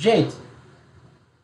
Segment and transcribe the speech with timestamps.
[0.00, 0.32] Gente,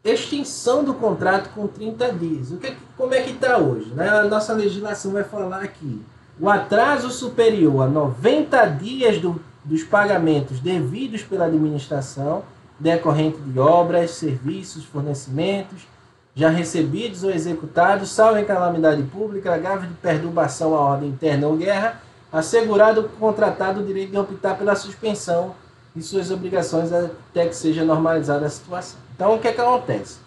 [0.04, 2.52] extinção do contrato com 30 dias.
[2.52, 3.90] O que, como é que está hoje?
[3.90, 4.08] Né?
[4.08, 6.00] A nossa legislação vai falar aqui.
[6.38, 12.44] O atraso superior a 90 dias do, dos pagamentos devidos pela administração,
[12.78, 15.88] decorrente de obras, serviços, fornecimentos,
[16.32, 21.56] já recebidos ou executados, salvo em calamidade pública, grave de perturbação à ordem interna ou
[21.56, 22.00] guerra,
[22.32, 25.56] assegurado o contratado o direito de optar pela suspensão
[25.94, 28.98] de suas obrigações até que seja normalizada a situação.
[29.14, 30.18] Então, o que, é que acontece?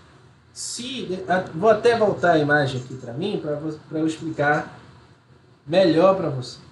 [0.54, 4.80] Se, vou até voltar a imagem aqui para mim, para eu explicar
[5.66, 6.66] melhor para vocês.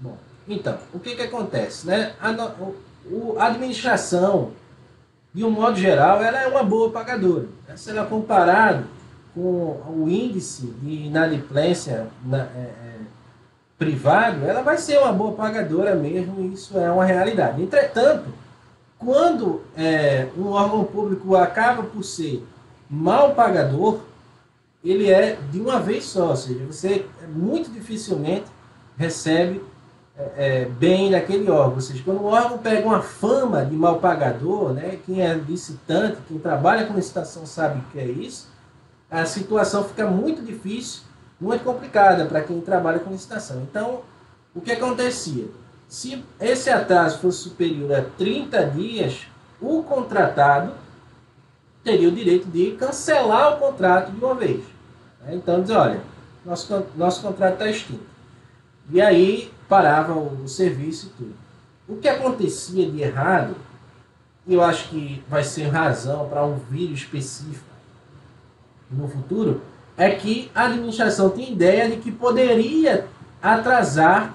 [0.00, 0.16] Bom,
[0.48, 1.86] então, o que, que acontece?
[1.86, 2.14] Né?
[2.20, 4.52] A, a administração,
[5.32, 7.46] de um modo geral, ela é uma boa pagadora.
[7.76, 8.86] Se ela comparado
[9.34, 9.40] com
[9.88, 13.00] o índice de inadimplência na, é, é,
[13.84, 17.62] privado, ela vai ser uma boa pagadora mesmo, isso é uma realidade.
[17.62, 18.30] Entretanto,
[18.98, 22.42] quando é, um órgão público acaba por ser
[22.88, 24.00] mal pagador,
[24.82, 28.46] ele é de uma vez só, ou seja, você muito dificilmente
[28.96, 29.62] recebe
[30.16, 31.74] é, é, bem daquele órgão.
[31.74, 36.18] Ou seja, quando o órgão pega uma fama de mal pagador, né, quem é licitante,
[36.26, 38.48] quem trabalha com licitação sabe que é isso,
[39.10, 41.02] a situação fica muito difícil,
[41.40, 43.62] muito complicada para quem trabalha com licitação.
[43.62, 44.02] Então,
[44.54, 45.46] o que acontecia?
[45.88, 49.26] Se esse atraso fosse superior a 30 dias,
[49.60, 50.72] o contratado
[51.82, 54.64] teria o direito de cancelar o contrato de uma vez.
[55.28, 56.00] Então, diz, olha,
[56.44, 58.04] nosso, nosso contrato está extinto.
[58.90, 61.34] E aí parava o, o serviço e tudo.
[61.88, 63.54] O que acontecia de errado,
[64.46, 67.64] e eu acho que vai ser razão para um vídeo específico
[68.90, 69.62] no futuro,
[69.96, 73.06] é que a administração tem ideia de que poderia
[73.42, 74.34] atrasar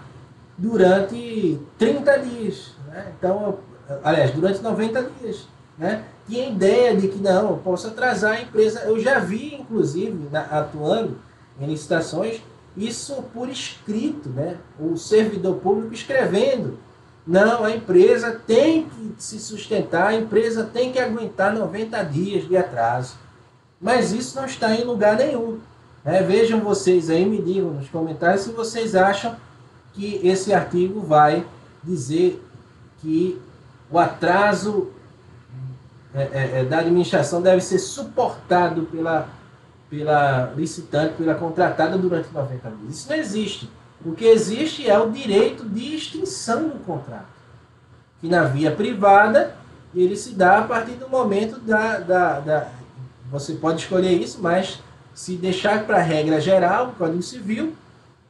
[0.58, 2.74] durante 30 dias.
[2.88, 3.12] Né?
[3.18, 3.60] Então,
[4.04, 5.48] aliás, durante 90 dias.
[5.78, 6.04] Né?
[6.28, 8.82] Tinha ideia de que não, eu posso atrasar a empresa.
[8.82, 11.18] Eu já vi, inclusive, na, atuando
[11.60, 12.42] em licitações,
[12.78, 14.58] isso por escrito, né?
[14.80, 16.78] o servidor público escrevendo.
[17.26, 22.58] Não, a empresa tem que se sustentar, a empresa tem que aguentar 90 dias de
[22.58, 23.18] atraso.
[23.80, 25.60] Mas isso não está em lugar nenhum.
[26.04, 29.36] É, vejam vocês aí, me digam nos comentários se vocês acham
[29.94, 31.46] que esse artigo vai
[31.84, 32.44] dizer
[33.00, 33.40] que
[33.90, 34.92] o atraso
[36.14, 39.28] é, é, é da administração deve ser suportado pela,
[39.90, 42.96] pela licitante, pela contratada durante 90 dias.
[42.96, 43.70] Isso não existe.
[44.06, 47.28] O que existe é o direito de extinção do contrato,
[48.22, 49.56] que na via privada
[49.94, 52.68] ele se dá a partir do momento da, da, da
[53.32, 54.80] você pode escolher isso, mas
[55.14, 57.74] se deixar para a regra geral, o Código Civil,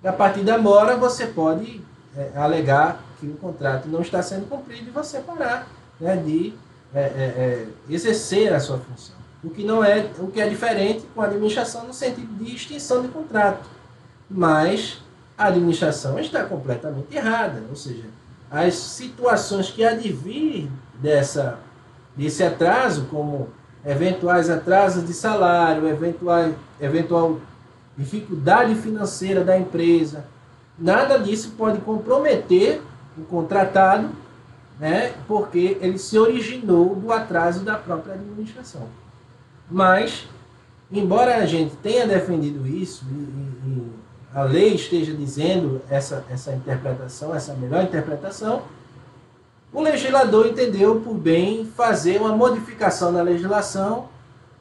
[0.03, 1.81] a partir da mora você pode
[2.15, 5.67] é, alegar que o contrato não está sendo cumprido e você parar
[5.99, 6.53] né, de
[6.93, 9.15] é, é, é, exercer a sua função.
[9.43, 13.01] O que não é o que é diferente com a administração no sentido de extinção
[13.01, 13.69] de contrato.
[14.29, 15.01] Mas
[15.37, 18.05] a administração está completamente errada, ou seja,
[18.51, 21.59] as situações que advir dessa
[22.15, 23.49] desse atraso, como
[23.85, 27.39] eventuais atrasos de salário, eventual, eventual
[27.97, 30.25] dificuldade financeira da empresa.
[30.77, 32.81] Nada disso pode comprometer
[33.17, 34.09] o contratado,
[34.79, 38.87] né, porque ele se originou do atraso da própria administração.
[39.69, 40.27] Mas,
[40.89, 43.89] embora a gente tenha defendido isso, e, e
[44.33, 48.63] a lei esteja dizendo essa, essa interpretação, essa melhor interpretação,
[49.71, 54.09] o legislador entendeu por bem fazer uma modificação na legislação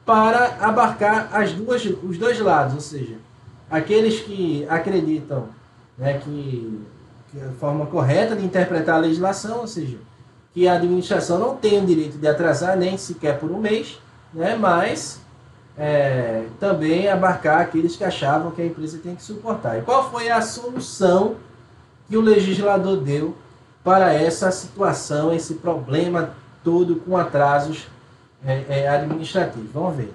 [0.05, 3.15] para abarcar as duas, os dois lados, ou seja,
[3.69, 5.47] aqueles que acreditam
[5.97, 6.79] né, que,
[7.31, 9.97] que a forma correta de interpretar a legislação, ou seja,
[10.53, 13.99] que a administração não tem o direito de atrasar nem sequer por um mês,
[14.33, 15.21] né, mas
[15.77, 19.77] é, também abarcar aqueles que achavam que a empresa tem que suportar.
[19.77, 21.35] E qual foi a solução
[22.07, 23.35] que o legislador deu
[23.83, 26.31] para essa situação, esse problema
[26.63, 27.87] todo com atrasos
[28.45, 29.71] é, é, administrativos.
[29.71, 30.13] Vamos ver.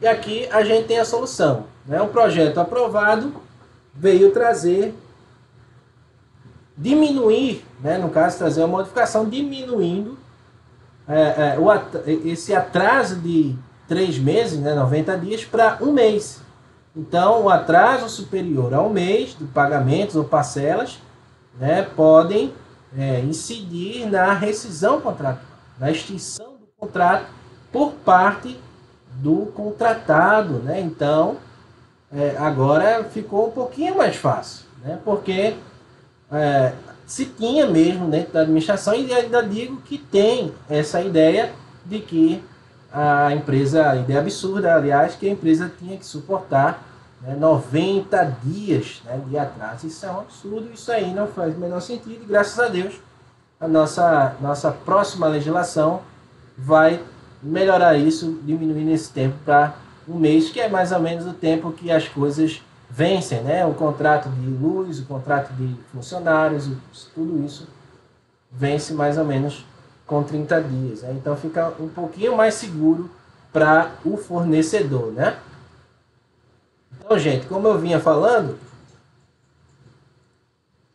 [0.00, 1.64] E aqui a gente tem a solução.
[1.86, 2.00] Né?
[2.00, 3.34] O projeto aprovado
[3.94, 4.94] veio trazer,
[6.76, 7.98] diminuir, né?
[7.98, 10.16] no caso, trazer uma modificação diminuindo
[11.08, 11.68] é, é, o
[12.28, 13.56] esse atraso de
[13.88, 16.42] três meses, né, 90 dias, para um mês.
[16.96, 20.98] Então, o atraso superior ao mês de pagamentos ou parcelas
[21.58, 22.52] né, podem
[22.96, 25.44] é, incidir na rescisão contratual,
[25.78, 27.26] na extinção do contrato
[27.72, 28.58] por parte
[29.14, 30.54] do contratado.
[30.54, 30.80] Né?
[30.80, 31.36] Então,
[32.12, 34.98] é, agora ficou um pouquinho mais fácil, né?
[35.04, 35.54] porque
[36.32, 36.72] é,
[37.06, 41.52] se tinha mesmo dentro da administração, e ainda digo que tem essa ideia
[41.84, 42.42] de que
[42.92, 46.82] a empresa, ideia absurda, aliás, que a empresa tinha que suportar
[47.20, 49.86] né, 90 dias né, de atraso.
[49.86, 53.00] Isso é um absurdo, isso aí não faz o menor sentido, e graças a Deus,
[53.60, 56.00] a nossa, nossa próxima legislação
[56.56, 57.02] vai
[57.42, 59.74] melhorar isso, diminuindo esse tempo para
[60.08, 63.66] um mês, que é mais ou menos o tempo que as coisas vencem, né?
[63.66, 66.68] O contrato de luz, o contrato de funcionários,
[67.14, 67.68] tudo isso
[68.50, 69.64] vence mais ou menos
[70.08, 71.02] com 30 dias.
[71.02, 71.12] Né?
[71.12, 73.08] Então fica um pouquinho mais seguro
[73.52, 75.38] para o fornecedor, né?
[76.98, 78.58] Então, gente, como eu vinha falando,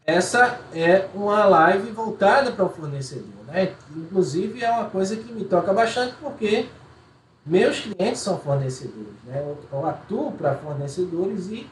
[0.05, 3.73] essa é uma live voltada para o fornecedor, né?
[3.95, 6.67] Inclusive é uma coisa que me toca bastante porque
[7.45, 9.55] meus clientes são fornecedores, né?
[9.71, 11.67] Eu atuo para fornecedores e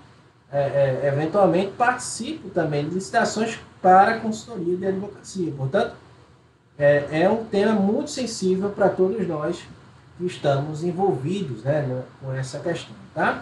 [0.51, 5.53] é, é, eventualmente participo também de licitações para consultoria de advocacia.
[5.55, 5.95] Portanto,
[6.77, 9.63] é, é um tema muito sensível para todos nós
[10.17, 12.95] que estamos envolvidos né, com essa questão.
[13.13, 13.39] Tá?